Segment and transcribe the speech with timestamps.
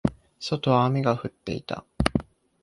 [0.39, 1.85] 外は雨が降っていた。